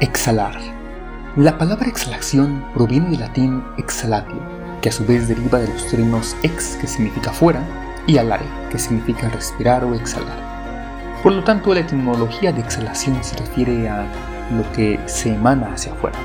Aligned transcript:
Exhalar. 0.00 0.54
La 1.36 1.56
palabra 1.56 1.88
exhalación 1.88 2.62
proviene 2.74 3.08
del 3.08 3.20
latín 3.20 3.64
exhalatio, 3.78 4.36
que 4.82 4.90
a 4.90 4.92
su 4.92 5.06
vez 5.06 5.26
deriva 5.26 5.58
de 5.58 5.68
los 5.68 5.86
términos 5.86 6.36
ex, 6.42 6.76
que 6.76 6.86
significa 6.86 7.32
fuera, 7.32 7.62
y 8.06 8.18
alare, 8.18 8.44
que 8.70 8.78
significa 8.78 9.30
respirar 9.30 9.84
o 9.84 9.94
exhalar. 9.94 10.36
Por 11.22 11.32
lo 11.32 11.42
tanto, 11.44 11.72
la 11.72 11.80
etimología 11.80 12.52
de 12.52 12.60
exhalación 12.60 13.24
se 13.24 13.36
refiere 13.36 13.88
a 13.88 14.04
lo 14.54 14.70
que 14.72 15.00
se 15.06 15.32
emana 15.32 15.72
hacia 15.72 15.92
afuera. 15.92 16.18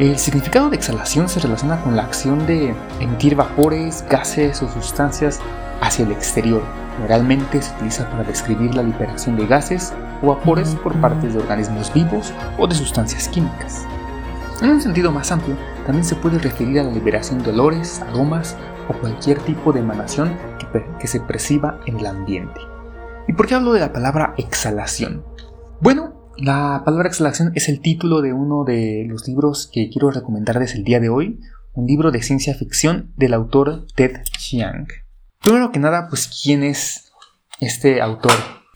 El 0.00 0.18
significado 0.18 0.68
de 0.68 0.76
exhalación 0.76 1.28
se 1.28 1.38
relaciona 1.38 1.80
con 1.80 1.94
la 1.94 2.02
acción 2.02 2.44
de 2.48 2.74
emitir 2.98 3.36
vapores, 3.36 4.04
gases 4.10 4.60
o 4.62 4.68
sustancias 4.68 5.38
hacia 5.80 6.04
el 6.04 6.10
exterior. 6.10 6.64
Generalmente 6.96 7.62
se 7.62 7.72
utiliza 7.76 8.10
para 8.10 8.24
describir 8.24 8.74
la 8.74 8.82
liberación 8.82 9.36
de 9.36 9.46
gases 9.46 9.92
o 10.22 10.28
vapores 10.28 10.74
por 10.76 10.98
partes 11.00 11.34
de 11.34 11.40
organismos 11.40 11.92
vivos 11.92 12.32
o 12.58 12.66
de 12.66 12.74
sustancias 12.74 13.28
químicas. 13.28 13.86
En 14.62 14.70
un 14.70 14.80
sentido 14.80 15.10
más 15.10 15.32
amplio, 15.32 15.56
también 15.84 16.04
se 16.04 16.14
puede 16.14 16.38
referir 16.38 16.78
a 16.78 16.84
la 16.84 16.92
liberación 16.92 17.42
de 17.42 17.50
olores, 17.50 18.00
aromas 18.00 18.56
o 18.88 18.94
cualquier 18.94 19.38
tipo 19.40 19.72
de 19.72 19.80
emanación 19.80 20.36
que, 20.58 20.84
que 21.00 21.06
se 21.06 21.20
perciba 21.20 21.80
en 21.86 21.98
el 21.98 22.06
ambiente. 22.06 22.60
¿Y 23.26 23.32
por 23.32 23.46
qué 23.46 23.54
hablo 23.54 23.72
de 23.72 23.80
la 23.80 23.92
palabra 23.92 24.34
exhalación? 24.36 25.24
Bueno, 25.80 26.30
la 26.36 26.82
palabra 26.84 27.08
exhalación 27.08 27.52
es 27.54 27.68
el 27.68 27.80
título 27.80 28.22
de 28.22 28.32
uno 28.32 28.64
de 28.64 29.04
los 29.08 29.26
libros 29.26 29.68
que 29.72 29.90
quiero 29.90 30.10
recomendarles 30.10 30.74
el 30.74 30.84
día 30.84 31.00
de 31.00 31.08
hoy, 31.08 31.40
un 31.74 31.86
libro 31.86 32.10
de 32.10 32.22
ciencia 32.22 32.54
ficción 32.54 33.12
del 33.16 33.34
autor 33.34 33.86
Ted 33.94 34.22
Chiang. 34.38 34.86
Primero 35.42 35.72
que 35.72 35.80
nada, 35.80 36.06
pues, 36.08 36.30
¿quién 36.42 36.62
es 36.62 37.12
este 37.60 38.00
autor? 38.00 38.32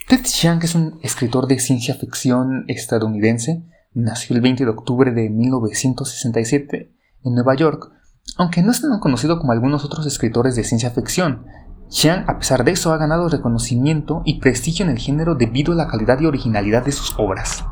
Ted 0.07 0.23
Chiang 0.23 0.63
es 0.63 0.77
un 0.77 1.01
escritor 1.03 1.49
de 1.49 1.59
ciencia 1.59 1.97
ficción 1.97 2.65
estadounidense. 2.69 3.65
Nació 3.93 4.37
el 4.37 4.43
20 4.43 4.65
de 4.65 4.71
octubre 4.71 5.11
de 5.11 5.29
1967 5.31 6.95
en 7.25 7.35
Nueva 7.35 7.57
York, 7.57 7.91
aunque 8.37 8.63
no 8.63 8.71
es 8.71 8.83
tan 8.83 9.01
conocido 9.01 9.41
como 9.41 9.51
algunos 9.51 9.85
otros 9.85 10.07
escritores 10.07 10.55
de 10.55 10.63
ciencia 10.63 10.93
ficción. 10.93 11.47
Chiang, 11.89 12.25
a 12.29 12.39
pesar 12.39 12.63
de 12.63 12.71
eso, 12.71 12.93
ha 12.93 12.99
ganado 12.99 13.29
reconocimiento 13.29 14.23
y 14.25 14.39
prestigio 14.39 14.85
en 14.85 14.93
el 14.93 14.99
género 14.99 15.35
debido 15.35 15.73
a 15.73 15.77
la 15.77 15.89
calidad 15.89 16.21
y 16.21 16.27
originalidad 16.27 16.85
de 16.85 16.93
sus 16.93 17.13
obras. 17.19 17.65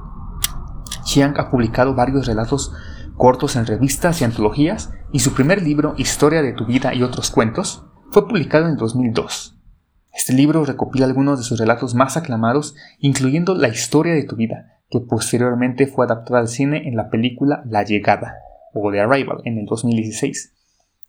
Chiang 1.04 1.38
ha 1.38 1.52
publicado 1.52 1.94
varios 1.94 2.26
relatos 2.26 2.72
cortos 3.16 3.54
en 3.54 3.64
revistas 3.64 4.20
y 4.20 4.24
antologías, 4.24 4.90
y 5.12 5.20
su 5.20 5.34
primer 5.34 5.62
libro, 5.62 5.94
Historia 5.98 6.42
de 6.42 6.52
tu 6.52 6.66
vida 6.66 6.94
y 6.94 7.04
otros 7.04 7.30
cuentos, 7.30 7.84
fue 8.10 8.26
publicado 8.26 8.64
en 8.64 8.72
el 8.72 8.76
2002. 8.76 9.53
Este 10.14 10.32
libro 10.32 10.64
recopila 10.64 11.06
algunos 11.06 11.38
de 11.38 11.44
sus 11.44 11.58
relatos 11.58 11.96
más 11.96 12.16
aclamados, 12.16 12.76
incluyendo 13.00 13.56
La 13.56 13.68
historia 13.68 14.14
de 14.14 14.22
tu 14.22 14.36
vida, 14.36 14.78
que 14.88 15.00
posteriormente 15.00 15.88
fue 15.88 16.06
adaptada 16.06 16.38
al 16.38 16.46
cine 16.46 16.88
en 16.88 16.94
la 16.94 17.10
película 17.10 17.64
La 17.66 17.82
llegada, 17.82 18.36
o 18.72 18.92
The 18.92 19.00
Arrival, 19.00 19.38
en 19.44 19.58
el 19.58 19.66
2016. 19.66 20.52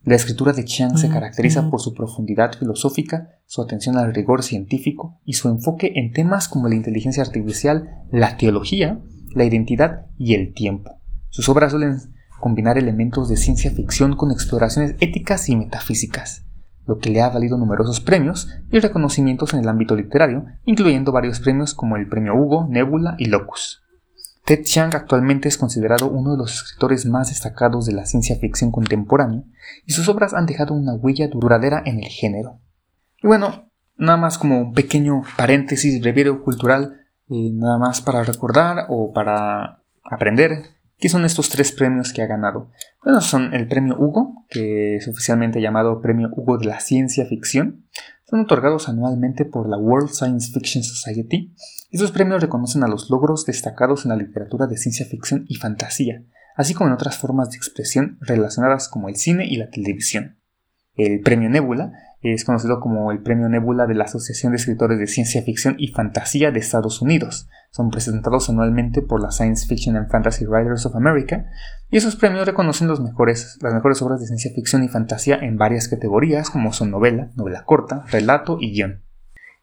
La 0.02 0.16
escritura 0.16 0.52
de 0.52 0.64
Chiang 0.64 0.98
se 0.98 1.08
caracteriza 1.08 1.70
por 1.70 1.80
su 1.80 1.94
profundidad 1.94 2.52
filosófica, 2.58 3.30
su 3.46 3.62
atención 3.62 3.96
al 3.96 4.12
rigor 4.12 4.42
científico 4.42 5.20
y 5.24 5.34
su 5.34 5.48
enfoque 5.48 5.92
en 5.94 6.12
temas 6.12 6.48
como 6.48 6.68
la 6.68 6.74
inteligencia 6.74 7.22
artificial, 7.22 8.04
la 8.10 8.36
teología, 8.36 9.00
la 9.34 9.44
identidad 9.44 10.06
y 10.18 10.34
el 10.34 10.52
tiempo. 10.52 10.90
Sus 11.30 11.48
obras 11.48 11.70
suelen 11.70 11.98
combinar 12.40 12.76
elementos 12.76 13.28
de 13.28 13.36
ciencia 13.36 13.70
ficción 13.70 14.16
con 14.16 14.32
exploraciones 14.32 14.96
éticas 15.00 15.48
y 15.48 15.54
metafísicas 15.54 16.45
lo 16.86 16.98
que 16.98 17.10
le 17.10 17.20
ha 17.20 17.28
valido 17.28 17.58
numerosos 17.58 18.00
premios 18.00 18.48
y 18.70 18.78
reconocimientos 18.78 19.54
en 19.54 19.60
el 19.60 19.68
ámbito 19.68 19.96
literario, 19.96 20.46
incluyendo 20.64 21.12
varios 21.12 21.40
premios 21.40 21.74
como 21.74 21.96
el 21.96 22.08
Premio 22.08 22.34
Hugo, 22.34 22.66
Nebula 22.68 23.16
y 23.18 23.26
Locus. 23.26 23.82
Ted 24.44 24.62
Chiang 24.62 24.94
actualmente 24.94 25.48
es 25.48 25.58
considerado 25.58 26.08
uno 26.08 26.32
de 26.32 26.38
los 26.38 26.54
escritores 26.54 27.04
más 27.04 27.30
destacados 27.30 27.84
de 27.84 27.94
la 27.94 28.06
ciencia 28.06 28.36
ficción 28.36 28.70
contemporánea 28.70 29.42
y 29.84 29.92
sus 29.92 30.08
obras 30.08 30.34
han 30.34 30.46
dejado 30.46 30.72
una 30.72 30.94
huella 30.94 31.26
duradera 31.26 31.82
en 31.84 31.98
el 31.98 32.08
género. 32.08 32.60
Y 33.20 33.26
bueno, 33.26 33.72
nada 33.96 34.16
más 34.16 34.38
como 34.38 34.60
un 34.60 34.72
pequeño 34.72 35.22
paréntesis 35.36 36.00
breviario 36.00 36.44
cultural, 36.44 37.00
eh, 37.28 37.50
nada 37.52 37.78
más 37.78 38.00
para 38.00 38.22
recordar 38.22 38.86
o 38.88 39.12
para 39.12 39.82
aprender 40.04 40.75
¿Qué 40.98 41.10
son 41.10 41.26
estos 41.26 41.50
tres 41.50 41.72
premios 41.72 42.12
que 42.12 42.22
ha 42.22 42.26
ganado? 42.26 42.70
Bueno, 43.04 43.20
son 43.20 43.52
el 43.52 43.68
premio 43.68 43.96
Hugo, 43.98 44.46
que 44.48 44.96
es 44.96 45.06
oficialmente 45.08 45.60
llamado 45.60 46.00
Premio 46.00 46.30
Hugo 46.32 46.56
de 46.56 46.66
la 46.66 46.80
Ciencia 46.80 47.26
Ficción. 47.26 47.84
Son 48.24 48.40
otorgados 48.40 48.88
anualmente 48.88 49.44
por 49.44 49.68
la 49.68 49.76
World 49.76 50.08
Science 50.08 50.52
Fiction 50.52 50.82
Society. 50.82 51.54
Estos 51.90 52.12
premios 52.12 52.40
reconocen 52.40 52.82
a 52.82 52.88
los 52.88 53.10
logros 53.10 53.44
destacados 53.44 54.04
en 54.04 54.08
la 54.08 54.16
literatura 54.16 54.66
de 54.66 54.78
ciencia 54.78 55.04
ficción 55.04 55.44
y 55.48 55.56
fantasía, 55.56 56.24
así 56.56 56.72
como 56.72 56.88
en 56.88 56.94
otras 56.94 57.18
formas 57.18 57.50
de 57.50 57.58
expresión 57.58 58.18
relacionadas 58.22 58.88
como 58.88 59.08
el 59.08 59.16
cine 59.16 59.46
y 59.46 59.56
la 59.56 59.70
televisión. 59.70 60.38
El 60.94 61.20
premio 61.20 61.50
Nebula 61.50 61.92
es 62.22 62.44
conocido 62.44 62.80
como 62.80 63.12
el 63.12 63.22
Premio 63.22 63.48
Nebula 63.48 63.86
de 63.86 63.94
la 63.94 64.04
Asociación 64.04 64.52
de 64.52 64.56
Escritores 64.56 64.98
de 64.98 65.06
Ciencia 65.06 65.42
Ficción 65.42 65.76
y 65.78 65.88
Fantasía 65.88 66.50
de 66.50 66.58
Estados 66.58 67.02
Unidos. 67.02 67.48
Son 67.76 67.90
presentados 67.90 68.48
anualmente 68.48 69.02
por 69.02 69.20
la 69.20 69.30
Science 69.30 69.66
Fiction 69.66 69.96
and 69.96 70.08
Fantasy 70.08 70.46
Writers 70.46 70.86
of 70.86 70.96
America 70.96 71.44
y 71.90 71.98
esos 71.98 72.16
premios 72.16 72.46
reconocen 72.46 72.88
los 72.88 73.02
mejores, 73.02 73.58
las 73.60 73.74
mejores 73.74 74.00
obras 74.00 74.18
de 74.18 74.26
ciencia 74.26 74.50
ficción 74.54 74.82
y 74.82 74.88
fantasía 74.88 75.36
en 75.36 75.58
varias 75.58 75.86
categorías 75.86 76.48
como 76.48 76.72
son 76.72 76.90
novela, 76.90 77.28
novela 77.36 77.64
corta, 77.66 78.06
relato 78.10 78.56
y 78.58 78.72
guion. 78.72 79.02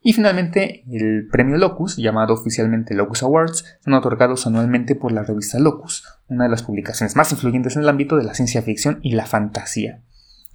Y 0.04 0.14
finalmente, 0.14 0.84
el 0.92 1.28
premio 1.32 1.58
Locus, 1.58 1.98
llamado 1.98 2.36
oficialmente 2.36 2.94
Locus 2.94 3.24
Awards, 3.24 3.80
son 3.84 3.94
otorgados 3.96 4.46
anualmente 4.46 4.94
por 4.94 5.12
la 5.12 5.24
revista 5.24 5.58
Locus, 5.58 6.04
una 6.28 6.44
de 6.44 6.52
las 6.52 6.62
publicaciones 6.62 7.16
más 7.16 7.32
influyentes 7.32 7.78
en 7.78 7.82
el 7.82 7.90
ámbito 7.90 8.16
de 8.16 8.26
la 8.26 8.36
ciencia 8.36 8.62
ficción 8.62 9.00
y 9.02 9.14
la 9.14 9.26
fantasía. 9.26 10.04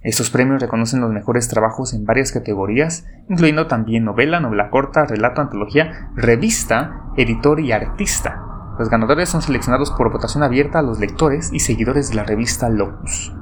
Estos 0.01 0.29
premios 0.29 0.61
reconocen 0.61 1.01
los 1.01 1.11
mejores 1.11 1.49
trabajos 1.49 1.93
en 1.93 2.05
varias 2.05 2.31
categorías, 2.31 3.05
incluyendo 3.27 3.67
también 3.67 4.05
novela, 4.05 4.39
novela 4.39 4.69
corta, 4.69 5.05
relato, 5.05 5.41
antología, 5.41 6.09
revista, 6.15 7.11
editor 7.17 7.59
y 7.59 7.73
artista. 7.73 8.41
Los 8.79 8.89
ganadores 8.89 9.27
son 9.27 9.41
seleccionados 9.41 9.91
por 9.91 10.09
votación 10.09 10.41
abierta 10.41 10.79
a 10.79 10.83
los 10.83 10.99
lectores 10.99 11.51
y 11.51 11.59
seguidores 11.59 12.09
de 12.09 12.15
la 12.15 12.23
revista 12.23 12.69
Locus. 12.69 13.33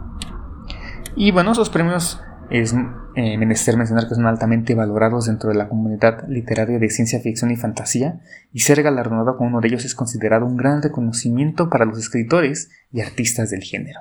Y 1.16 1.32
bueno, 1.32 1.52
esos 1.52 1.70
premios 1.70 2.24
es 2.50 2.74
eh, 3.16 3.38
menester 3.38 3.78
mencionar 3.78 4.08
que 4.08 4.16
son 4.16 4.26
altamente 4.26 4.74
valorados 4.74 5.26
dentro 5.26 5.50
de 5.50 5.56
la 5.56 5.68
comunidad 5.68 6.28
literaria 6.28 6.80
de 6.80 6.90
ciencia 6.90 7.20
ficción 7.20 7.52
y 7.52 7.56
fantasía, 7.56 8.22
y 8.52 8.62
ser 8.62 8.82
galardonado 8.82 9.38
con 9.38 9.48
uno 9.48 9.62
de 9.62 9.68
ellos 9.68 9.86
es 9.86 9.94
considerado 9.94 10.48
un 10.48 10.58
gran 10.58 10.82
reconocimiento 10.82 11.70
para 11.70 11.86
los 11.86 12.00
escritores 12.00 12.72
y 12.92 13.02
artistas 13.02 13.52
del 13.52 13.62
género. 13.62 14.00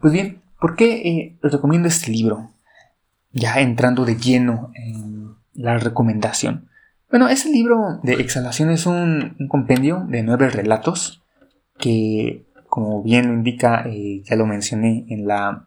Pues 0.00 0.12
bien, 0.12 0.42
¿Por 0.62 0.76
qué 0.76 0.92
eh, 0.94 1.38
recomiendo 1.42 1.88
este 1.88 2.12
libro? 2.12 2.52
Ya 3.32 3.58
entrando 3.58 4.04
de 4.04 4.14
lleno 4.14 4.70
en 4.76 5.34
la 5.54 5.76
recomendación. 5.76 6.68
Bueno, 7.10 7.28
ese 7.28 7.50
libro 7.50 7.98
de 8.04 8.12
exhalación 8.12 8.70
es 8.70 8.86
un, 8.86 9.34
compendio 9.48 10.06
de 10.08 10.22
nueve 10.22 10.50
relatos 10.50 11.20
que, 11.78 12.46
como 12.68 13.02
bien 13.02 13.26
lo 13.26 13.34
indica, 13.34 13.82
eh, 13.88 14.22
ya 14.22 14.36
lo 14.36 14.46
mencioné 14.46 15.04
en 15.08 15.26
la 15.26 15.66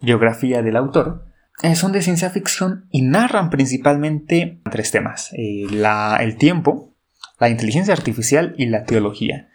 biografía 0.00 0.60
del 0.60 0.76
autor, 0.76 1.24
eh, 1.62 1.76
son 1.76 1.92
de 1.92 2.02
ciencia 2.02 2.28
ficción 2.30 2.86
y 2.90 3.02
narran 3.02 3.48
principalmente 3.48 4.60
tres 4.72 4.90
temas. 4.90 5.30
el 5.34 6.36
tiempo, 6.36 6.96
la 7.38 7.48
inteligencia 7.48 7.94
artificial 7.94 8.56
y 8.58 8.66
la 8.66 8.82
teología. 8.82 9.50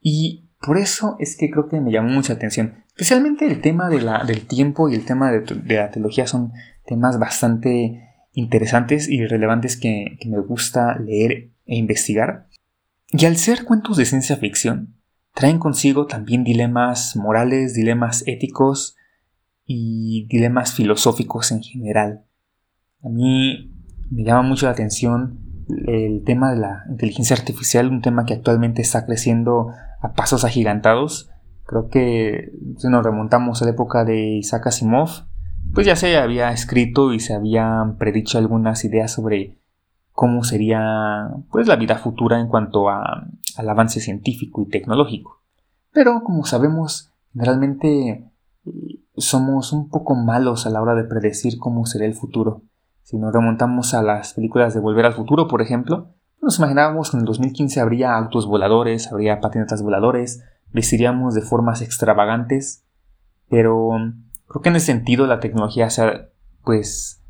Y 0.00 0.48
por 0.62 0.78
eso 0.78 1.16
es 1.18 1.36
que 1.36 1.50
creo 1.50 1.68
que 1.68 1.78
me 1.82 1.92
llamó 1.92 2.08
mucha 2.08 2.32
atención. 2.32 2.79
Especialmente 2.90 3.46
el 3.46 3.60
tema 3.60 3.88
de 3.88 4.00
la, 4.00 4.24
del 4.24 4.46
tiempo 4.46 4.88
y 4.88 4.94
el 4.94 5.04
tema 5.04 5.30
de, 5.30 5.74
la 5.74 5.90
teología 5.90 6.26
son 6.26 6.52
temas 6.84 7.18
bastante 7.18 8.08
interesantes 8.32 9.08
y 9.08 9.24
relevantes 9.24 9.76
que, 9.76 10.18
me 10.26 10.40
gusta 10.40 10.98
leer 10.98 11.50
e 11.66 11.76
investigar. 11.76 12.48
Y 13.08 13.24
al 13.26 13.36
ser 13.36 13.64
cuentos 13.64 13.96
de 13.96 14.04
ciencia 14.04 14.36
ficción, 14.36 14.96
traen 15.34 15.58
consigo 15.58 16.06
también 16.06 16.44
dilemas 16.44 17.16
morales, 17.16 17.74
dilemas 17.74 18.22
éticos 18.26 18.96
y 19.64 20.26
dilemas 20.28 20.74
filosóficos 20.74 21.52
en 21.52 21.62
general. 21.62 22.24
A 23.02 23.08
mí 23.08 23.72
me 24.10 24.24
llama 24.24 24.42
mucho 24.42 24.66
la 24.66 24.72
atención 24.72 25.38
el 25.86 26.22
tema 26.24 26.52
de 26.52 26.60
la 26.60 26.84
inteligencia 26.88 27.36
artificial, 27.36 27.88
un 27.88 28.02
tema 28.02 28.24
que 28.26 28.34
actualmente 28.34 28.82
está 28.82 29.06
creciendo 29.06 29.68
a 30.00 30.12
pasos 30.12 30.44
agigantados. 30.44 31.30
Creo 31.70 31.88
que 31.88 32.50
si 32.78 32.88
nos 32.88 33.04
remontamos 33.04 33.62
a 33.62 33.64
la 33.64 33.70
época 33.70 34.04
de 34.04 34.38
Isaac 34.38 34.66
Asimov, 34.66 35.08
pues 35.72 35.86
ya 35.86 35.94
se 35.94 36.16
había 36.16 36.50
escrito 36.50 37.12
y 37.12 37.20
se 37.20 37.32
habían 37.32 37.96
predicho 37.96 38.38
algunas 38.38 38.84
ideas 38.84 39.12
sobre 39.12 39.56
cómo 40.10 40.42
sería 40.42 41.28
pues 41.52 41.68
la 41.68 41.76
vida 41.76 41.94
futura 41.94 42.40
en 42.40 42.48
cuanto 42.48 42.88
a, 42.88 43.24
al 43.56 43.68
avance 43.68 44.00
científico 44.00 44.62
y 44.62 44.68
tecnológico. 44.68 45.42
Pero 45.92 46.24
como 46.24 46.44
sabemos, 46.44 47.12
generalmente 47.34 48.32
eh, 48.66 48.70
somos 49.16 49.72
un 49.72 49.90
poco 49.90 50.16
malos 50.16 50.66
a 50.66 50.70
la 50.70 50.82
hora 50.82 50.96
de 50.96 51.04
predecir 51.04 51.56
cómo 51.60 51.86
será 51.86 52.04
el 52.04 52.14
futuro. 52.14 52.62
Si 53.04 53.16
nos 53.16 53.32
remontamos 53.32 53.94
a 53.94 54.02
las 54.02 54.34
películas 54.34 54.74
de 54.74 54.80
Volver 54.80 55.06
al 55.06 55.14
Futuro, 55.14 55.46
por 55.46 55.62
ejemplo, 55.62 56.08
nos 56.42 56.58
imaginábamos 56.58 57.12
que 57.12 57.16
en 57.16 57.20
el 57.20 57.26
2015 57.26 57.78
habría 57.78 58.16
autos 58.16 58.46
voladores, 58.46 59.12
habría 59.12 59.40
patinetas 59.40 59.84
voladores, 59.84 60.42
vestiríamos 60.72 61.34
de 61.34 61.42
formas 61.42 61.82
extravagantes, 61.82 62.84
pero 63.48 63.90
creo 64.46 64.62
que 64.62 64.68
en 64.68 64.76
ese 64.76 64.86
sentido 64.86 65.26
la 65.26 65.40
tecnología 65.40 65.90
se 65.90 66.02
ha, 66.02 66.28
pues, 66.64 67.22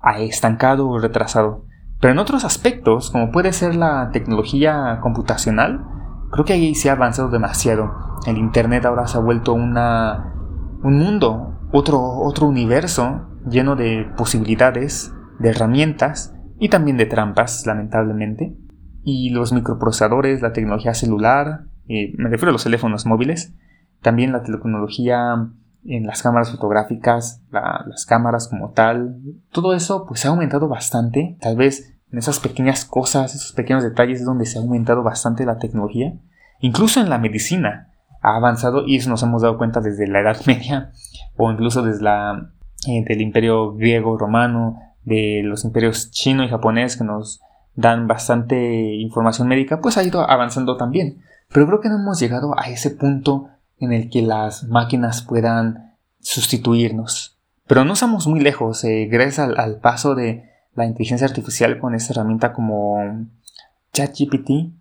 ha 0.00 0.20
estancado 0.20 0.88
o 0.88 0.98
retrasado. 0.98 1.64
Pero 2.00 2.12
en 2.12 2.18
otros 2.18 2.44
aspectos, 2.44 3.10
como 3.10 3.30
puede 3.30 3.52
ser 3.52 3.74
la 3.74 4.10
tecnología 4.12 4.98
computacional, 5.02 5.84
creo 6.30 6.44
que 6.44 6.52
ahí 6.52 6.74
se 6.74 6.90
ha 6.90 6.92
avanzado 6.92 7.30
demasiado. 7.30 7.90
El 8.26 8.38
Internet 8.38 8.84
ahora 8.84 9.06
se 9.06 9.16
ha 9.16 9.20
vuelto 9.20 9.54
una, 9.54 10.34
un 10.82 10.98
mundo, 10.98 11.58
otro, 11.72 12.00
otro 12.00 12.46
universo 12.46 13.28
lleno 13.48 13.76
de 13.76 14.10
posibilidades, 14.16 15.12
de 15.38 15.50
herramientas 15.50 16.34
y 16.58 16.68
también 16.68 16.96
de 16.96 17.06
trampas, 17.06 17.64
lamentablemente. 17.66 18.56
Y 19.02 19.30
los 19.30 19.52
microprocesadores, 19.52 20.42
la 20.42 20.52
tecnología 20.52 20.94
celular, 20.94 21.66
eh, 21.88 22.12
me 22.16 22.28
refiero 22.28 22.50
a 22.50 22.52
los 22.52 22.64
teléfonos 22.64 23.06
móviles, 23.06 23.54
también 24.02 24.32
la 24.32 24.42
tecnología 24.42 25.48
en 25.84 26.06
las 26.06 26.22
cámaras 26.22 26.50
fotográficas, 26.50 27.42
las 27.50 28.06
cámaras 28.06 28.48
como 28.48 28.70
tal, 28.70 29.20
todo 29.52 29.74
eso 29.74 30.04
pues 30.06 30.24
ha 30.24 30.30
aumentado 30.30 30.68
bastante, 30.68 31.36
tal 31.40 31.56
vez 31.56 31.94
en 32.10 32.18
esas 32.18 32.40
pequeñas 32.40 32.84
cosas, 32.84 33.34
esos 33.34 33.52
pequeños 33.52 33.82
detalles 33.82 34.20
es 34.20 34.26
donde 34.26 34.46
se 34.46 34.58
ha 34.58 34.62
aumentado 34.62 35.02
bastante 35.02 35.44
la 35.44 35.58
tecnología, 35.58 36.14
incluso 36.60 37.00
en 37.00 37.08
la 37.08 37.18
medicina 37.18 37.92
ha 38.22 38.36
avanzado 38.36 38.84
y 38.86 38.96
eso 38.96 39.10
nos 39.10 39.22
hemos 39.22 39.42
dado 39.42 39.58
cuenta 39.58 39.80
desde 39.80 40.08
la 40.08 40.20
Edad 40.20 40.38
Media 40.46 40.92
o 41.36 41.50
incluso 41.50 41.82
desde 41.82 42.02
la 42.02 42.50
eh, 42.88 43.04
del 43.06 43.20
Imperio 43.20 43.74
griego, 43.74 44.16
romano, 44.18 44.76
de 45.04 45.42
los 45.44 45.64
imperios 45.64 46.10
chino 46.10 46.44
y 46.44 46.48
japonés 46.48 46.96
que 46.96 47.04
nos 47.04 47.40
dan 47.74 48.06
bastante 48.06 48.94
información 48.94 49.48
médica, 49.48 49.80
pues 49.80 49.96
ha 49.96 50.04
ido 50.04 50.28
avanzando 50.28 50.76
también. 50.76 51.22
Pero 51.52 51.66
creo 51.66 51.80
que 51.80 51.88
no 51.88 51.96
hemos 51.96 52.20
llegado 52.20 52.58
a 52.58 52.68
ese 52.68 52.90
punto 52.90 53.48
en 53.78 53.92
el 53.92 54.10
que 54.10 54.22
las 54.22 54.64
máquinas 54.64 55.22
puedan 55.22 55.96
sustituirnos. 56.20 57.38
Pero 57.66 57.84
no 57.84 57.94
estamos 57.94 58.26
muy 58.26 58.40
lejos, 58.40 58.84
eh, 58.84 59.08
gracias 59.10 59.50
al, 59.56 59.78
paso 59.80 60.14
de 60.14 60.50
la 60.74 60.86
inteligencia 60.86 61.26
artificial 61.26 61.78
con 61.78 61.94
esta 61.94 62.12
herramienta 62.12 62.52
como 62.52 63.26
ChatGPT. 63.92 64.72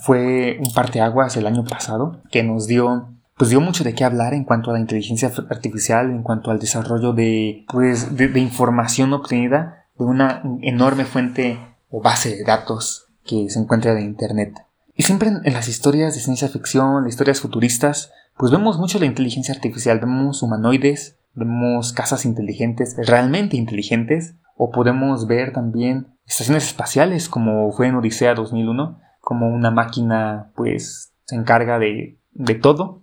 Fue 0.00 0.58
un 0.60 0.72
parteaguas 0.74 1.36
el 1.36 1.46
año 1.46 1.64
pasado 1.64 2.22
que 2.30 2.42
nos 2.42 2.66
dio, 2.66 3.08
pues 3.36 3.50
dio 3.50 3.60
mucho 3.60 3.84
de 3.84 3.94
qué 3.94 4.04
hablar 4.04 4.34
en 4.34 4.44
cuanto 4.44 4.70
a 4.70 4.74
la 4.74 4.80
inteligencia 4.80 5.32
artificial, 5.48 6.10
en 6.10 6.22
cuanto 6.22 6.50
al 6.50 6.58
desarrollo 6.58 7.12
de, 7.14 7.64
pues, 7.72 8.14
de, 8.16 8.28
de 8.28 8.40
información 8.40 9.12
obtenida 9.14 9.86
de 9.98 10.04
una 10.04 10.42
enorme 10.60 11.06
fuente 11.06 11.58
o 11.88 12.02
base 12.02 12.36
de 12.36 12.44
datos 12.44 13.06
que 13.24 13.48
se 13.48 13.58
encuentra 13.58 13.92
en 13.92 14.04
Internet. 14.04 14.54
Y 15.00 15.02
siempre 15.02 15.30
en, 15.30 15.54
las 15.54 15.66
historias 15.66 16.14
de 16.14 16.20
ciencia 16.20 16.50
ficción, 16.50 17.04
las 17.04 17.14
historias 17.14 17.40
futuristas, 17.40 18.12
pues 18.36 18.52
vemos 18.52 18.78
mucho 18.78 18.98
la 18.98 19.06
inteligencia 19.06 19.54
artificial, 19.54 19.98
vemos 19.98 20.42
humanoides, 20.42 21.18
vemos 21.32 21.94
casas 21.94 22.26
inteligentes, 22.26 22.96
realmente 23.06 23.56
inteligentes, 23.56 24.34
o 24.56 24.70
podemos 24.70 25.26
ver 25.26 25.54
también 25.54 26.08
estaciones 26.26 26.66
espaciales 26.66 27.30
como 27.30 27.72
fue 27.72 27.86
en 27.86 27.94
Odisea 27.94 28.34
2001, 28.34 29.00
como 29.22 29.48
una 29.48 29.70
máquina 29.70 30.52
pues 30.54 31.14
se 31.24 31.34
encarga 31.34 31.78
de, 31.78 32.18
de 32.32 32.54
todo 32.56 33.02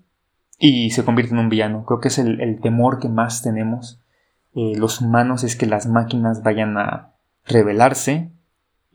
y 0.60 0.92
se 0.92 1.04
convierte 1.04 1.34
en 1.34 1.40
un 1.40 1.50
villano. 1.50 1.84
Creo 1.84 2.00
que 2.00 2.10
es 2.10 2.20
el, 2.20 2.60
temor 2.62 3.00
que 3.00 3.10
más 3.10 3.42
tenemos 3.42 4.00
eh, 4.54 4.74
los 4.78 5.02
humanos 5.02 5.44
es 5.44 5.56
que 5.56 5.66
las 5.66 5.88
máquinas 5.88 6.44
vayan 6.44 6.78
a 6.78 7.16
rebelarse 7.44 8.37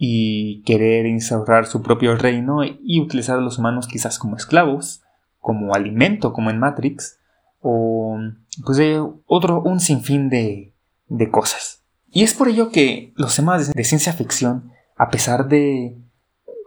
y 0.05 0.63
querer 0.63 1.07
instaurar 1.07 1.67
su 1.67 1.81
propio 1.81 2.17
reino 2.17 2.65
y 2.65 3.01
utilizar 3.01 3.39
a 3.39 3.41
los 3.41 3.59
humanos 3.59 3.87
quizás 3.87 4.19
como 4.19 4.37
esclavos, 4.37 5.05
como 5.39 5.77
alimento, 5.77 6.33
como 6.33 6.51
en 6.51 6.59
Matrix, 6.59 7.21
o 7.61 8.19
pues 8.67 8.81
otro, 9.27 9.63
un 9.63 9.79
sinfín 9.79 10.29
de, 10.29 10.75
de 11.07 11.31
cosas. 11.31 11.85
Y 12.11 12.25
es 12.25 12.35
por 12.35 12.49
ello 12.49 12.73
que 12.73 13.13
los 13.15 13.37
temas 13.37 13.73
de 13.73 13.85
ciencia 13.85 14.13
ficción, 14.13 14.73
a 14.97 15.09
pesar 15.09 15.47
de 15.47 15.97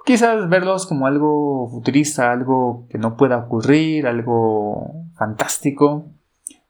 quizás 0.06 0.48
verlos 0.48 0.86
como 0.86 1.06
algo 1.06 1.68
futurista, 1.70 2.32
algo 2.32 2.88
que 2.90 2.98
no 2.98 3.18
pueda 3.18 3.36
ocurrir, 3.38 4.08
algo 4.08 4.94
fantástico, 5.16 6.10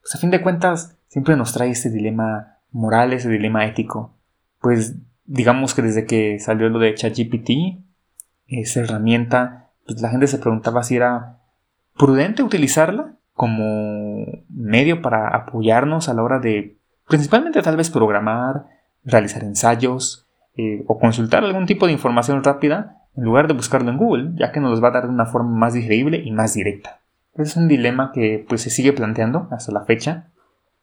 pues 0.02 0.16
a 0.16 0.18
fin 0.18 0.32
de 0.32 0.42
cuentas 0.42 0.98
siempre 1.10 1.36
nos 1.36 1.54
trae 1.54 1.70
este 1.70 1.92
dilema 1.92 2.58
moral, 2.72 3.14
ese 3.14 3.30
dilema 3.30 3.68
ético. 3.68 4.16
Pues 4.62 4.96
digamos 5.26 5.74
que 5.74 5.82
desde 5.82 6.06
que 6.06 6.40
salió 6.40 6.70
lo 6.70 6.80
de 6.80 6.94
ChatGPT, 6.94 7.84
esa 8.48 8.82
herramienta, 8.82 9.72
pues 9.86 10.02
la 10.02 10.10
gente 10.10 10.28
se 10.28 10.38
preguntaba 10.38 10.84
si 10.84 10.96
era 10.96 11.40
prudente 11.98 12.44
utilizarla 12.44 13.16
como 13.34 14.26
medio 14.50 15.02
para 15.02 15.30
apoyarnos 15.30 16.08
a 16.10 16.14
la 16.14 16.24
hora 16.24 16.40
de, 16.40 16.78
principalmente 17.08 17.62
tal 17.62 17.78
vez 17.78 17.90
programar, 17.90 18.66
realizar 19.04 19.44
ensayos 19.44 20.28
eh, 20.56 20.84
o 20.88 21.00
consultar 21.00 21.44
algún 21.44 21.66
tipo 21.66 21.86
de 21.86 21.94
información 21.94 22.44
rápida 22.44 23.02
en 23.16 23.24
lugar 23.24 23.48
de 23.48 23.54
buscarlo 23.54 23.90
en 23.92 23.98
Google, 23.98 24.32
ya 24.36 24.52
que 24.52 24.60
nos 24.60 24.84
va 24.84 24.90
a 24.90 24.92
dar 24.92 25.04
de 25.04 25.10
una 25.10 25.26
forma 25.26 25.52
más 25.52 25.74
digerible 25.74 26.22
y 26.24 26.32
más 26.32 26.54
directa. 26.54 27.02
Es 27.36 27.56
un 27.58 27.68
dilema 27.68 28.12
que 28.14 28.46
pues 28.48 28.62
se 28.62 28.70
sigue 28.70 28.94
planteando 28.94 29.48
hasta 29.52 29.72
la 29.72 29.86
fecha. 29.86 30.28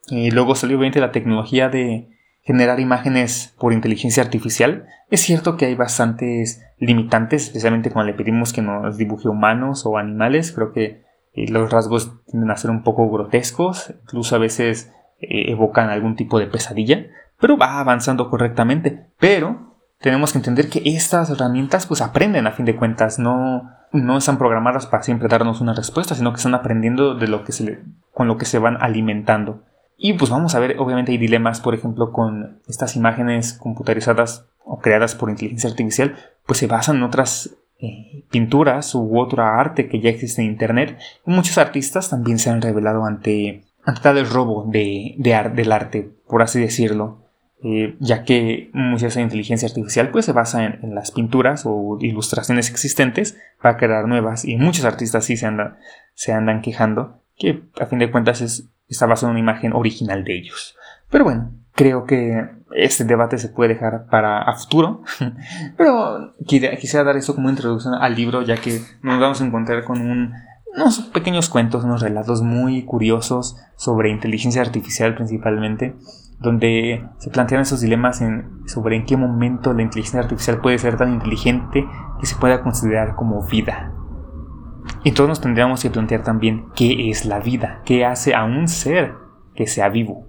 Y 0.08 0.30
luego 0.30 0.54
salió 0.54 0.76
obviamente 0.76 1.00
la 1.00 1.12
tecnología 1.12 1.68
de 1.68 2.11
generar 2.42 2.80
imágenes 2.80 3.54
por 3.58 3.72
inteligencia 3.72 4.22
artificial. 4.22 4.86
Es 5.10 5.20
cierto 5.20 5.56
que 5.56 5.66
hay 5.66 5.74
bastantes 5.74 6.62
limitantes, 6.78 7.44
especialmente 7.44 7.90
cuando 7.90 8.10
le 8.10 8.18
pedimos 8.18 8.52
que 8.52 8.62
nos 8.62 8.96
dibuje 8.98 9.28
humanos 9.28 9.86
o 9.86 9.96
animales. 9.96 10.52
Creo 10.52 10.72
que 10.72 11.04
eh, 11.34 11.50
los 11.50 11.70
rasgos 11.70 12.24
tienden 12.26 12.50
a 12.50 12.56
ser 12.56 12.70
un 12.70 12.82
poco 12.82 13.08
grotescos, 13.10 13.94
incluso 14.02 14.36
a 14.36 14.40
veces 14.40 14.92
eh, 15.20 15.50
evocan 15.52 15.88
algún 15.88 16.16
tipo 16.16 16.38
de 16.38 16.46
pesadilla, 16.46 17.06
pero 17.40 17.56
va 17.56 17.78
avanzando 17.78 18.28
correctamente. 18.28 19.06
Pero 19.18 19.76
tenemos 20.00 20.32
que 20.32 20.38
entender 20.38 20.68
que 20.68 20.82
estas 20.84 21.30
herramientas 21.30 21.86
pues 21.86 22.00
aprenden 22.00 22.48
a 22.48 22.52
fin 22.52 22.64
de 22.64 22.74
cuentas, 22.74 23.20
no, 23.20 23.70
no 23.92 24.18
están 24.18 24.38
programadas 24.38 24.86
para 24.86 25.04
siempre 25.04 25.28
darnos 25.28 25.60
una 25.60 25.74
respuesta, 25.74 26.16
sino 26.16 26.32
que 26.32 26.38
están 26.38 26.54
aprendiendo 26.54 27.14
de 27.14 27.28
lo 27.28 27.44
que 27.44 27.52
se 27.52 27.80
con 28.12 28.26
lo 28.26 28.36
que 28.36 28.44
se 28.44 28.58
van 28.58 28.76
alimentando. 28.80 29.62
Y 29.96 30.14
pues 30.14 30.30
vamos 30.30 30.54
a 30.54 30.60
ver, 30.60 30.76
obviamente 30.78 31.12
hay 31.12 31.18
dilemas, 31.18 31.60
por 31.60 31.74
ejemplo, 31.74 32.12
con 32.12 32.60
estas 32.66 32.96
imágenes 32.96 33.52
computarizadas 33.52 34.46
o 34.64 34.78
creadas 34.78 35.14
por 35.14 35.30
inteligencia 35.30 35.70
artificial, 35.70 36.16
pues 36.46 36.58
se 36.58 36.66
basan 36.66 36.96
en 36.96 37.02
otras 37.04 37.56
eh, 37.78 38.24
pinturas 38.30 38.94
u 38.94 39.18
otra 39.18 39.58
arte 39.58 39.88
que 39.88 40.00
ya 40.00 40.10
existe 40.10 40.42
en 40.42 40.48
Internet. 40.48 40.98
Y 41.26 41.30
muchos 41.30 41.58
artistas 41.58 42.10
también 42.10 42.38
se 42.38 42.50
han 42.50 42.62
revelado 42.62 43.04
ante, 43.04 43.64
ante 43.84 44.00
tal 44.00 44.24
robo 44.28 44.64
de, 44.68 45.14
del 45.18 45.72
arte, 45.72 46.10
por 46.28 46.42
así 46.42 46.60
decirlo. 46.60 47.22
Eh, 47.64 47.96
ya 48.00 48.24
que 48.24 48.70
mucha 48.72 49.06
esa 49.06 49.20
inteligencia 49.20 49.68
artificial 49.68 50.10
pues 50.10 50.24
se 50.24 50.32
basa 50.32 50.64
en, 50.64 50.96
las 50.96 51.12
pinturas 51.12 51.62
o 51.64 51.96
ilustraciones 52.00 52.68
existentes 52.68 53.38
para 53.60 53.76
crear 53.76 54.08
nuevas 54.08 54.44
y 54.44 54.56
muchos 54.56 54.84
artistas 54.84 55.26
sí 55.26 55.36
se 55.36 55.46
andan, 55.46 55.76
se 56.14 56.32
andan 56.32 56.60
quejando 56.60 57.22
que 57.36 57.62
a 57.80 57.86
fin 57.86 58.00
de 58.00 58.10
cuentas 58.10 58.40
es 58.40 58.71
está 58.88 59.06
basado 59.06 59.28
en 59.28 59.38
una 59.38 59.40
imagen 59.40 59.72
original 59.72 60.24
de 60.24 60.38
ellos. 60.38 60.76
Pero 61.10 61.24
bueno, 61.24 61.52
creo 61.74 62.04
que 62.04 62.48
este 62.74 63.04
debate 63.04 63.38
se 63.38 63.48
puede 63.48 63.74
dejar 63.74 64.06
para 64.06 64.42
a 64.42 64.54
futuro. 64.54 65.02
Pero 65.76 66.32
quisiera 66.46 67.04
dar 67.04 67.16
eso 67.16 67.34
como 67.34 67.50
introducción 67.50 67.94
al 67.94 68.14
libro, 68.14 68.42
ya 68.42 68.56
que 68.56 68.80
nos 69.02 69.20
vamos 69.20 69.40
a 69.40 69.46
encontrar 69.46 69.84
con 69.84 70.00
unos 70.74 71.00
pequeños 71.12 71.48
cuentos, 71.48 71.84
unos 71.84 72.02
relatos 72.02 72.42
muy 72.42 72.84
curiosos 72.84 73.56
sobre 73.76 74.10
inteligencia 74.10 74.62
artificial 74.62 75.14
principalmente, 75.14 75.96
donde 76.40 77.06
se 77.18 77.30
plantean 77.30 77.62
esos 77.62 77.80
dilemas 77.80 78.20
sobre 78.66 78.96
en 78.96 79.04
qué 79.04 79.16
momento 79.16 79.72
la 79.72 79.82
inteligencia 79.82 80.20
artificial 80.20 80.60
puede 80.60 80.78
ser 80.78 80.96
tan 80.96 81.12
inteligente 81.12 81.86
que 82.20 82.26
se 82.26 82.36
pueda 82.36 82.62
considerar 82.62 83.14
como 83.14 83.46
vida. 83.46 83.92
Todos 85.14 85.28
nos 85.28 85.40
tendríamos 85.40 85.82
que 85.82 85.90
plantear 85.90 86.24
también 86.24 86.66
qué 86.74 87.10
es 87.10 87.24
la 87.24 87.38
vida, 87.38 87.82
qué 87.84 88.04
hace 88.04 88.34
a 88.34 88.44
un 88.44 88.66
ser 88.68 89.14
que 89.54 89.66
sea 89.66 89.88
vivo. 89.88 90.26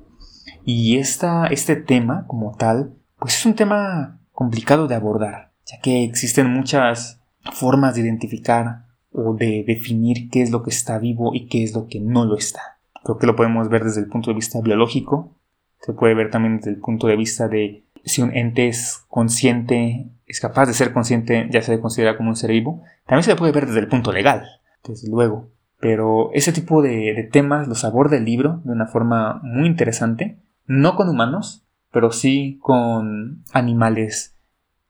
Y 0.66 0.98
esta, 0.98 1.48
este 1.48 1.76
tema 1.76 2.26
como 2.28 2.56
tal, 2.56 2.94
pues 3.20 3.36
es 3.36 3.46
un 3.46 3.56
tema 3.56 4.20
complicado 4.32 4.88
de 4.88 4.96
abordar, 4.96 5.52
ya 5.66 5.80
que 5.82 6.04
existen 6.04 6.50
muchas 6.50 7.22
formas 7.52 7.96
de 7.96 8.02
identificar 8.02 8.86
o 9.12 9.34
de 9.34 9.64
definir 9.66 10.30
qué 10.30 10.42
es 10.42 10.52
lo 10.52 10.64
que 10.64 10.72
está 10.72 11.00
vivo 11.00 11.34
y 11.34 11.48
qué 11.48 11.64
es 11.64 11.74
lo 11.74 11.88
que 11.88 12.00
no 12.00 12.26
lo 12.26 12.38
está. 12.38 12.80
Creo 13.04 13.18
que 13.18 13.28
lo 13.28 13.36
podemos 13.36 13.70
ver 13.70 13.84
desde 13.84 14.02
el 14.02 14.08
punto 14.08 14.32
de 14.32 14.36
vista 14.36 14.62
biológico, 14.62 15.36
se 15.82 15.94
puede 15.94 16.14
ver 16.14 16.32
también 16.32 16.58
desde 16.58 16.72
el 16.72 16.80
punto 16.80 17.08
de 17.08 17.18
vista 17.18 17.48
de 17.48 17.84
si 18.04 18.22
un 18.22 18.36
ente 18.36 18.68
es 18.68 19.06
consciente, 19.08 20.08
es 20.26 20.40
capaz 20.40 20.66
de 20.66 20.74
ser 20.74 20.94
consciente, 20.94 21.48
ya 21.52 21.62
se 21.62 21.80
considera 21.80 22.18
como 22.18 22.30
un 22.30 22.36
ser 22.36 22.52
vivo, 22.52 22.84
también 23.06 23.24
se 23.24 23.36
puede 23.36 23.52
ver 23.52 23.68
desde 23.68 23.80
el 23.80 23.88
punto 23.88 24.12
legal, 24.12 24.46
desde 24.84 25.10
luego. 25.10 25.50
Pero 25.80 26.32
ese 26.34 26.54
tipo 26.54 26.82
de, 26.82 27.28
temas 27.32 27.68
los 27.68 27.84
aborda 27.84 28.18
el 28.18 28.26
libro 28.26 28.62
de 28.64 28.72
una 28.72 28.88
forma 28.88 29.42
muy 29.44 29.68
interesante, 29.68 30.38
no 30.66 30.96
con 30.96 31.10
humanos, 31.10 31.66
pero 31.92 32.12
sí 32.12 32.58
con 32.62 33.44
animales 33.52 34.36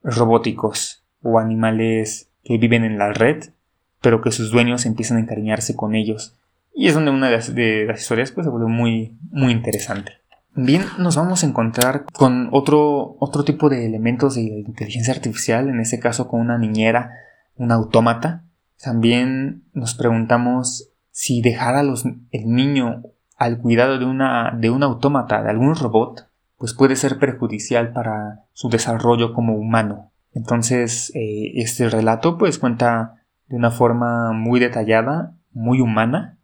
robóticos 0.03 1.03
o 1.21 1.39
animales 1.39 2.29
que 2.43 2.57
viven 2.57 2.83
en 2.83 2.97
la 2.97 3.11
red, 3.11 3.51
pero 4.01 4.21
que 4.21 4.31
sus 4.31 4.51
dueños 4.51 4.85
empiezan 4.85 5.17
a 5.17 5.21
encariñarse 5.21 5.75
con 5.75 5.95
ellos. 5.95 6.35
Y 6.75 6.87
es 6.87 6.93
donde 6.93 7.11
una 7.11 7.29
de 7.29 7.37
las, 7.87 7.99
historias 7.99 8.31
pues, 8.31 8.45
se 8.45 8.51
vuelve 8.51 8.67
muy, 8.67 9.17
muy 9.31 9.51
interesante. 9.51 10.13
Bien, 10.55 10.83
nos 10.99 11.15
vamos 11.15 11.43
a 11.43 11.47
encontrar 11.47 12.05
con 12.13 12.49
otro, 12.51 13.15
otro 13.19 13.43
tipo 13.43 13.69
de 13.69 13.87
elementos 13.87 14.35
de 14.35 14.41
inteligencia 14.41 15.11
artificial, 15.11 15.67
en 15.67 15.79
este 15.79 15.99
caso 15.99 16.27
con 16.27 16.41
una 16.41 16.59
niñera, 16.59 17.11
un 17.55 17.71
autómata. 17.71 18.43
También 18.79 19.63
nos 19.73 19.95
preguntamos 19.95 20.91
si 21.09 21.41
dejar 21.41 21.73
a 21.75 21.81
los, 21.81 22.05
el 22.05 22.45
niño 22.45 23.01
al 23.35 23.57
cuidado 23.57 23.97
de, 23.97 24.05
una, 24.05 24.55
de 24.55 24.69
un 24.69 24.83
autómata, 24.83 25.41
de 25.41 25.49
algún 25.49 25.75
robot, 25.75 26.29
pues 26.57 26.75
puede 26.75 26.95
ser 26.97 27.17
perjudicial 27.17 27.91
para 27.91 28.45
su 28.53 28.69
desarrollo 28.69 29.33
como 29.33 29.55
humano. 29.55 30.11
Entonces, 30.33 31.11
eh, 31.15 31.53
este 31.55 31.89
relato 31.89 32.37
pues 32.37 32.59
cuenta 32.59 33.25
de 33.47 33.55
una 33.55 33.71
forma 33.71 34.33
muy 34.33 34.59
detallada, 34.59 35.35
muy 35.51 35.81
humana, 35.81 36.37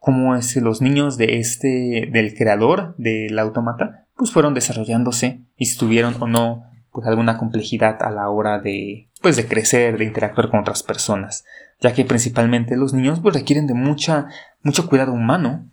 cómo 0.00 0.34
es 0.34 0.56
los 0.56 0.82
niños 0.82 1.16
de 1.16 1.38
este, 1.38 2.08
del 2.10 2.34
creador 2.34 2.96
del 2.98 3.38
autómata, 3.38 4.06
pues 4.16 4.32
fueron 4.32 4.54
desarrollándose 4.54 5.42
y 5.56 5.66
si 5.66 5.78
tuvieron 5.78 6.16
o 6.18 6.26
no 6.26 6.64
pues 6.90 7.06
alguna 7.06 7.38
complejidad 7.38 8.02
a 8.02 8.10
la 8.10 8.28
hora 8.30 8.58
de, 8.58 9.08
pues 9.22 9.36
de 9.36 9.46
crecer, 9.46 9.96
de 9.98 10.06
interactuar 10.06 10.50
con 10.50 10.60
otras 10.60 10.82
personas, 10.82 11.44
ya 11.80 11.94
que 11.94 12.04
principalmente 12.04 12.76
los 12.76 12.92
niños 12.92 13.20
pues 13.20 13.36
requieren 13.36 13.68
de 13.68 13.74
mucha, 13.74 14.26
mucho 14.62 14.88
cuidado 14.88 15.12
humano 15.12 15.68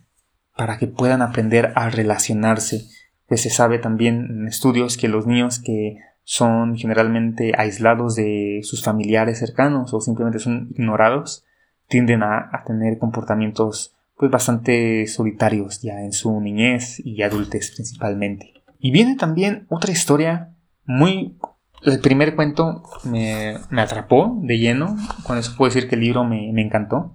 para 0.56 0.78
que 0.78 0.86
puedan 0.86 1.22
aprender 1.22 1.72
a 1.74 1.90
relacionarse. 1.90 2.86
Pues 3.26 3.42
se 3.42 3.50
sabe 3.50 3.78
también 3.78 4.26
en 4.30 4.48
estudios 4.48 4.96
que 4.96 5.08
los 5.08 5.26
niños 5.26 5.58
que 5.58 5.98
son 6.22 6.76
generalmente 6.76 7.52
aislados 7.56 8.14
de 8.14 8.60
sus 8.62 8.84
familiares 8.84 9.38
cercanos 9.38 9.94
o 9.94 10.00
simplemente 10.00 10.38
son 10.38 10.68
ignorados, 10.72 11.44
tienden 11.88 12.22
a, 12.22 12.50
tener 12.66 12.98
comportamientos 12.98 13.96
pues 14.18 14.30
bastante 14.30 15.06
solitarios 15.06 15.80
ya 15.80 16.02
en 16.02 16.12
su 16.12 16.40
niñez 16.40 17.00
y 17.04 17.22
adultez 17.22 17.70
principalmente. 17.70 18.52
Y 18.78 18.90
viene 18.90 19.16
también 19.16 19.66
otra 19.70 19.92
historia 19.92 20.54
muy... 20.84 21.38
El 21.82 22.00
primer 22.00 22.34
cuento 22.34 22.82
me, 23.04 23.54
atrapó 23.80 24.36
de 24.42 24.58
lleno, 24.58 24.96
con 25.22 25.38
eso 25.38 25.54
puedo 25.56 25.72
decir 25.72 25.88
que 25.88 25.94
el 25.94 26.00
libro 26.00 26.24
me, 26.24 26.50
encantó, 26.60 27.14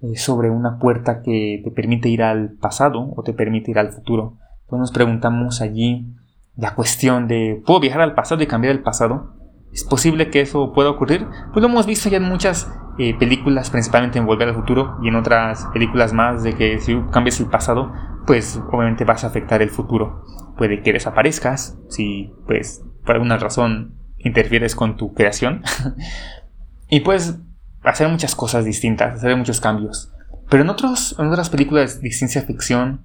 es 0.00 0.22
sobre 0.22 0.48
una 0.48 0.78
puerta 0.78 1.20
que 1.20 1.60
te 1.62 1.70
permite 1.70 2.08
ir 2.08 2.22
al 2.22 2.52
pasado 2.52 3.12
o 3.14 3.22
te 3.22 3.34
permite 3.34 3.70
ir 3.70 3.78
al 3.78 3.92
futuro. 3.92 4.38
Pues 4.66 4.80
nos 4.80 4.92
preguntamos 4.92 5.60
allí 5.60 6.06
la 6.56 6.74
cuestión 6.74 7.28
de 7.28 7.62
¿puedo 7.66 7.80
viajar 7.80 8.00
al 8.00 8.14
pasado 8.14 8.42
y 8.42 8.46
cambiar 8.46 8.74
el 8.74 8.82
pasado? 8.82 9.37
¿Es 9.72 9.84
posible 9.84 10.30
que 10.30 10.40
eso 10.40 10.72
pueda 10.72 10.90
ocurrir? 10.90 11.26
Pues 11.52 11.62
lo 11.62 11.68
hemos 11.68 11.86
visto 11.86 12.08
ya 12.08 12.16
en 12.16 12.24
muchas 12.24 12.70
eh, 12.98 13.14
películas, 13.18 13.70
principalmente 13.70 14.18
en 14.18 14.26
Volver 14.26 14.48
al 14.48 14.54
Futuro 14.54 14.98
y 15.02 15.08
en 15.08 15.16
otras 15.16 15.66
películas 15.72 16.12
más, 16.12 16.42
de 16.42 16.54
que 16.54 16.78
si 16.80 16.98
cambias 17.12 17.38
el 17.40 17.46
pasado, 17.46 17.92
pues 18.26 18.60
obviamente 18.72 19.04
vas 19.04 19.24
a 19.24 19.28
afectar 19.28 19.62
el 19.62 19.70
futuro. 19.70 20.24
Puede 20.56 20.82
que 20.82 20.92
desaparezcas, 20.92 21.78
si 21.88 22.32
pues 22.46 22.82
por 23.04 23.14
alguna 23.14 23.38
razón 23.38 23.94
interfieres 24.18 24.74
con 24.74 24.96
tu 24.96 25.14
creación. 25.14 25.62
y 26.88 27.00
puedes 27.00 27.38
hacer 27.82 28.08
muchas 28.08 28.34
cosas 28.34 28.64
distintas, 28.64 29.14
hacer 29.14 29.36
muchos 29.36 29.60
cambios. 29.60 30.12
Pero 30.50 30.62
en, 30.62 30.70
otros, 30.70 31.14
en 31.18 31.26
otras 31.26 31.50
películas 31.50 32.00
de 32.00 32.10
ciencia 32.10 32.42
ficción 32.42 33.04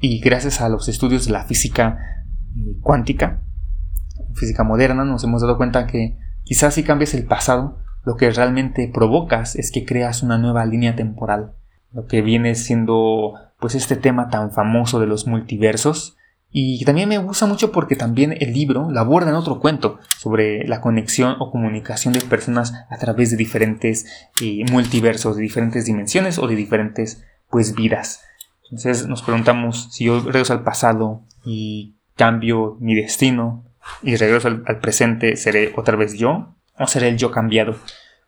y 0.00 0.20
gracias 0.20 0.60
a 0.60 0.68
los 0.68 0.88
estudios 0.88 1.26
de 1.26 1.32
la 1.32 1.44
física 1.44 1.98
cuántica, 2.80 3.42
física 4.36 4.62
moderna, 4.62 5.04
nos 5.04 5.24
hemos 5.24 5.42
dado 5.42 5.56
cuenta 5.56 5.86
que 5.86 6.16
quizás 6.44 6.74
si 6.74 6.84
cambias 6.84 7.14
el 7.14 7.24
pasado, 7.24 7.78
lo 8.04 8.16
que 8.16 8.30
realmente 8.30 8.88
provocas 8.92 9.56
es 9.56 9.72
que 9.72 9.84
creas 9.84 10.22
una 10.22 10.38
nueva 10.38 10.64
línea 10.64 10.94
temporal, 10.94 11.54
lo 11.92 12.06
que 12.06 12.22
viene 12.22 12.54
siendo 12.54 13.34
pues 13.58 13.74
este 13.74 13.96
tema 13.96 14.28
tan 14.28 14.52
famoso 14.52 15.00
de 15.00 15.06
los 15.06 15.26
multiversos. 15.26 16.16
Y 16.50 16.84
también 16.84 17.08
me 17.08 17.18
gusta 17.18 17.46
mucho 17.46 17.72
porque 17.72 17.96
también 17.96 18.36
el 18.38 18.52
libro 18.52 18.90
lo 18.90 19.00
aborda 19.00 19.30
en 19.30 19.34
otro 19.34 19.60
cuento 19.60 19.98
sobre 20.16 20.66
la 20.68 20.80
conexión 20.80 21.34
o 21.40 21.50
comunicación 21.50 22.14
de 22.14 22.20
personas 22.20 22.72
a 22.88 22.96
través 22.98 23.30
de 23.30 23.36
diferentes 23.36 24.06
eh, 24.40 24.64
multiversos, 24.70 25.36
de 25.36 25.42
diferentes 25.42 25.84
dimensiones 25.84 26.38
o 26.38 26.46
de 26.46 26.54
diferentes 26.54 27.24
pues 27.50 27.74
vidas. 27.74 28.22
Entonces 28.64 29.06
nos 29.08 29.22
preguntamos 29.22 29.88
si 29.90 30.04
yo 30.04 30.20
regreso 30.20 30.52
al 30.52 30.62
pasado 30.62 31.22
y 31.44 31.96
cambio 32.14 32.76
mi 32.80 32.94
destino 32.94 33.64
y 34.02 34.16
regreso 34.16 34.48
al, 34.48 34.78
presente, 34.80 35.36
¿seré 35.36 35.72
otra 35.76 35.96
vez 35.96 36.14
yo 36.14 36.54
o 36.78 36.86
seré 36.86 37.08
el 37.08 37.16
yo 37.16 37.30
cambiado? 37.30 37.76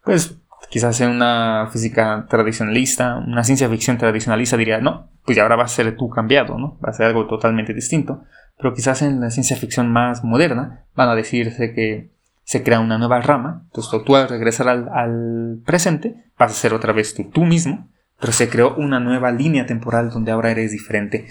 Pues 0.04 0.36
quizás 0.70 1.00
en 1.00 1.10
una 1.10 1.68
física 1.72 2.26
tradicionalista, 2.28 3.16
una 3.16 3.44
ciencia 3.44 3.68
ficción 3.68 3.98
tradicionalista 3.98 4.56
diría, 4.56 4.80
no, 4.80 5.10
pues 5.24 5.38
ahora 5.38 5.56
va 5.56 5.64
a 5.64 5.68
ser 5.68 5.96
tú 5.96 6.08
cambiado, 6.08 6.58
¿no? 6.58 6.78
Va 6.84 6.90
a 6.90 6.92
ser 6.92 7.06
algo 7.06 7.26
totalmente 7.26 7.74
distinto. 7.74 8.22
Pero 8.56 8.74
quizás 8.74 9.02
en 9.02 9.20
la 9.20 9.30
ciencia 9.30 9.56
ficción 9.56 9.90
más 9.92 10.24
moderna 10.24 10.84
van 10.94 11.08
a 11.08 11.14
decirse 11.14 11.72
que 11.74 12.10
se 12.44 12.62
crea 12.62 12.80
una 12.80 12.98
nueva 12.98 13.20
rama, 13.20 13.62
entonces 13.66 14.02
tú 14.04 14.16
al 14.16 14.28
regresar 14.28 14.68
al, 14.68 14.88
al 14.88 15.60
presente 15.66 16.24
vas 16.38 16.52
a 16.52 16.54
ser 16.54 16.72
otra 16.72 16.94
vez 16.94 17.14
tú, 17.14 17.24
tú 17.24 17.44
mismo, 17.44 17.90
pero 18.18 18.32
se 18.32 18.48
creó 18.48 18.74
una 18.76 19.00
nueva 19.00 19.30
línea 19.30 19.66
temporal 19.66 20.10
donde 20.10 20.32
ahora 20.32 20.50
eres 20.50 20.72
diferente 20.72 21.26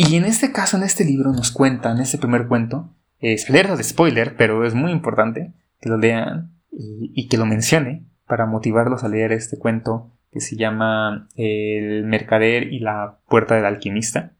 y 0.00 0.14
en 0.14 0.26
este 0.26 0.52
caso, 0.52 0.76
en 0.76 0.84
este 0.84 1.04
libro, 1.04 1.32
nos 1.32 1.50
cuentan, 1.50 1.96
en 1.96 2.04
este 2.04 2.18
primer 2.18 2.46
cuento, 2.46 2.94
es 3.20 3.48
alerta 3.48 3.76
de 3.76 3.84
spoiler, 3.84 4.36
pero 4.36 4.64
es 4.64 4.74
muy 4.74 4.92
importante 4.92 5.52
que 5.80 5.88
lo 5.88 5.96
lean 5.96 6.52
y, 6.70 7.28
que 7.28 7.36
lo 7.36 7.46
mencione 7.46 8.06
para 8.26 8.46
motivarlos 8.46 9.04
a 9.04 9.08
leer 9.08 9.32
este 9.32 9.58
cuento 9.58 10.12
que 10.30 10.40
se 10.40 10.56
llama 10.56 11.28
El 11.34 12.04
mercader 12.04 12.72
y 12.72 12.80
la 12.80 13.18
puerta 13.28 13.54
del 13.54 13.64
alquimista. 13.64 14.34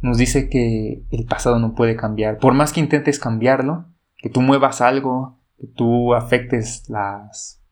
Nos 0.00 0.18
dice 0.18 0.48
que 0.48 1.04
el 1.10 1.24
pasado 1.26 1.58
no 1.58 1.74
puede 1.74 1.96
cambiar. 1.96 2.38
Por 2.38 2.54
más 2.54 2.72
que 2.72 2.80
intentes 2.80 3.18
cambiarlo, 3.18 3.86
que 4.16 4.30
tú 4.30 4.40
muevas 4.40 4.80
algo, 4.80 5.40
que 5.58 5.66
tú 5.66 6.14
afectes 6.14 6.88
las, 6.88 7.62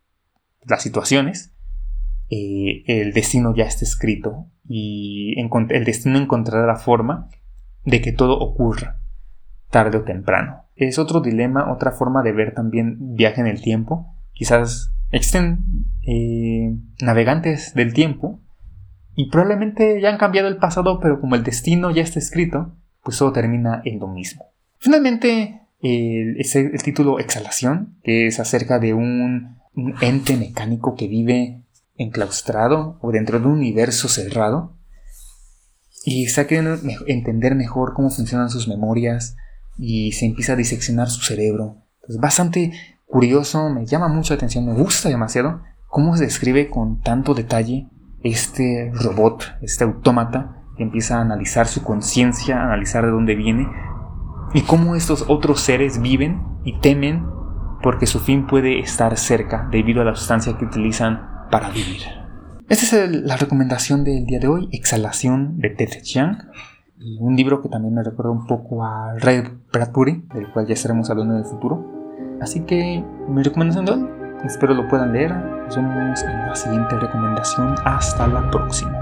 las 0.66 0.82
situaciones, 0.82 1.54
eh, 2.30 2.84
el 2.86 3.12
destino 3.12 3.54
ya 3.54 3.64
está 3.64 3.84
escrito 3.84 4.46
y 4.66 5.34
el 5.38 5.84
destino 5.84 6.18
encontrará 6.18 6.66
la 6.66 6.76
forma 6.76 7.28
de 7.84 8.00
que 8.00 8.12
todo 8.12 8.38
ocurra, 8.38 9.01
tarde 9.72 9.98
o 9.98 10.04
temprano. 10.04 10.66
Es 10.76 10.98
otro 10.98 11.20
dilema, 11.20 11.72
otra 11.72 11.90
forma 11.90 12.22
de 12.22 12.32
ver 12.32 12.54
también 12.54 13.16
viaje 13.16 13.40
en 13.40 13.48
el 13.48 13.60
tiempo. 13.60 14.14
Quizás 14.32 14.92
existen 15.10 15.64
eh, 16.06 16.76
navegantes 17.00 17.74
del 17.74 17.92
tiempo 17.92 18.40
y 19.16 19.30
probablemente 19.30 20.00
ya 20.00 20.10
han 20.10 20.18
cambiado 20.18 20.48
el 20.48 20.58
pasado, 20.58 21.00
pero 21.00 21.20
como 21.20 21.34
el 21.34 21.42
destino 21.42 21.90
ya 21.90 22.02
está 22.02 22.18
escrito, 22.18 22.76
pues 23.02 23.18
todo 23.18 23.32
termina 23.32 23.82
en 23.84 23.98
lo 23.98 24.08
mismo. 24.08 24.44
Finalmente, 24.78 25.62
el, 25.80 26.36
el 26.38 26.82
título 26.82 27.18
Exhalación, 27.18 27.96
que 28.04 28.26
es 28.26 28.38
acerca 28.38 28.78
de 28.78 28.94
un 28.94 29.56
ente 30.00 30.36
mecánico 30.36 30.94
que 30.94 31.08
vive 31.08 31.62
enclaustrado 31.96 32.98
o 33.00 33.10
dentro 33.10 33.40
de 33.40 33.46
un 33.46 33.52
universo 33.52 34.08
cerrado 34.08 34.76
y 36.04 36.24
está 36.24 36.46
queriendo 36.46 36.78
entender 37.06 37.54
mejor 37.54 37.94
cómo 37.94 38.10
funcionan 38.10 38.50
sus 38.50 38.68
memorias 38.68 39.36
y 39.78 40.12
se 40.12 40.26
empieza 40.26 40.52
a 40.52 40.56
diseccionar 40.56 41.08
su 41.08 41.22
cerebro. 41.22 41.76
Es 42.08 42.18
bastante 42.18 42.72
curioso, 43.06 43.70
me 43.70 43.86
llama 43.86 44.08
mucho 44.08 44.32
la 44.32 44.36
atención, 44.36 44.66
me 44.66 44.74
gusta 44.74 45.08
demasiado 45.08 45.62
cómo 45.86 46.16
se 46.16 46.24
describe 46.24 46.70
con 46.70 47.00
tanto 47.00 47.34
detalle 47.34 47.88
este 48.22 48.90
robot, 48.94 49.56
este 49.60 49.84
autómata 49.84 50.62
que 50.76 50.82
empieza 50.82 51.18
a 51.18 51.20
analizar 51.20 51.66
su 51.66 51.82
conciencia, 51.82 52.62
analizar 52.62 53.04
de 53.04 53.10
dónde 53.10 53.34
viene 53.34 53.68
y 54.54 54.62
cómo 54.62 54.96
estos 54.96 55.26
otros 55.28 55.60
seres 55.60 56.00
viven 56.00 56.42
y 56.64 56.78
temen 56.80 57.26
porque 57.82 58.06
su 58.06 58.20
fin 58.20 58.46
puede 58.46 58.78
estar 58.78 59.18
cerca 59.18 59.68
debido 59.70 60.02
a 60.02 60.04
la 60.04 60.14
sustancia 60.14 60.56
que 60.56 60.64
utilizan 60.64 61.48
para 61.50 61.70
vivir. 61.70 62.02
Esta 62.68 63.04
es 63.04 63.10
la 63.10 63.36
recomendación 63.36 64.04
del 64.04 64.24
día 64.24 64.38
de 64.38 64.46
hoy, 64.46 64.68
Exhalación 64.72 65.58
de 65.58 65.70
Ted 65.70 66.02
Chiang, 66.02 66.38
un 67.18 67.36
libro 67.36 67.60
que 67.62 67.68
también 67.68 67.94
me 67.94 68.02
recuerda 68.02 68.30
un 68.30 68.46
poco 68.46 68.84
a 68.84 69.14
Ray 69.18 69.42
Bradbury, 69.72 70.24
del 70.34 70.50
cual 70.52 70.66
ya 70.66 70.74
estaremos 70.74 71.10
hablando 71.10 71.34
en 71.34 71.40
el 71.40 71.46
futuro. 71.46 71.84
Así 72.40 72.60
que 72.60 73.04
mi 73.28 73.42
recomendación 73.42 73.86
de 73.86 74.46
espero 74.46 74.74
lo 74.74 74.88
puedan 74.88 75.12
leer. 75.12 75.34
Nos 75.34 75.76
vemos 75.76 76.22
en 76.22 76.30
la 76.30 76.54
siguiente 76.54 76.98
recomendación. 76.98 77.74
Hasta 77.84 78.26
la 78.26 78.50
próxima. 78.50 79.01